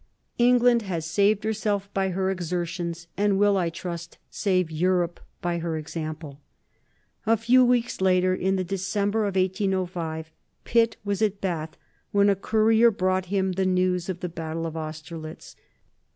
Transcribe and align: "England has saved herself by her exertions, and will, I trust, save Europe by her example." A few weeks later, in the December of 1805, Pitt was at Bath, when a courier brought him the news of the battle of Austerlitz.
"England 0.39 0.81
has 0.81 1.05
saved 1.05 1.43
herself 1.43 1.87
by 1.93 2.09
her 2.09 2.31
exertions, 2.31 3.05
and 3.17 3.37
will, 3.37 3.55
I 3.55 3.69
trust, 3.69 4.17
save 4.31 4.71
Europe 4.71 5.19
by 5.43 5.59
her 5.59 5.77
example." 5.77 6.41
A 7.27 7.37
few 7.37 7.63
weeks 7.63 8.01
later, 8.01 8.33
in 8.33 8.55
the 8.55 8.63
December 8.63 9.25
of 9.27 9.35
1805, 9.35 10.31
Pitt 10.63 10.97
was 11.05 11.21
at 11.21 11.39
Bath, 11.39 11.77
when 12.11 12.29
a 12.31 12.35
courier 12.35 12.89
brought 12.89 13.25
him 13.27 13.51
the 13.51 13.63
news 13.67 14.09
of 14.09 14.21
the 14.21 14.27
battle 14.27 14.65
of 14.65 14.75
Austerlitz. 14.75 15.55